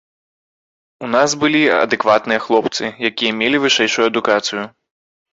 У 1.07 1.09
нас 1.15 1.33
былі 1.43 1.59
адэкватныя 1.83 2.39
хлопцы, 2.45 2.83
якія 3.09 3.35
мелі 3.43 3.57
вышэйшую 3.65 4.05
адукацыю. 4.11 4.63